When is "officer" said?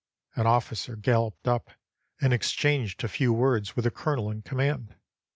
0.47-0.95